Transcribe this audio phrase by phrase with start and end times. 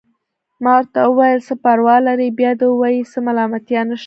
[0.63, 3.99] ما ورته وویل: څه پروا لري، بیا دې ووايي، څه ملامتیا نشته.